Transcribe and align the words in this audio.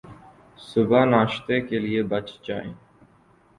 صبح 0.69 1.01
ناشتے 1.05 1.55
کے 1.67 1.77
لئے 1.79 2.01
بچ 2.11 2.27
جائیں 2.45 2.73